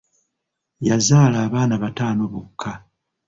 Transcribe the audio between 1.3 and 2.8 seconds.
abaana bataano bokka.